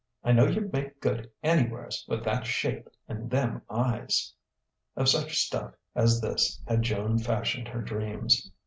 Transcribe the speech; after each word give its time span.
I 0.23 0.31
know 0.31 0.47
you'd 0.47 0.73
make 0.73 0.99
good 0.99 1.29
anywheres 1.43 2.03
with 2.07 2.23
that 2.23 2.43
shape 2.47 2.89
and 3.07 3.29
them 3.29 3.61
eyes!..." 3.69 4.33
Of 4.95 5.09
such 5.09 5.37
stuff 5.37 5.75
as 5.93 6.19
this 6.19 6.59
had 6.65 6.81
Joan 6.81 7.19
fashioned 7.19 7.67
her 7.67 7.83
dreams. 7.83 8.51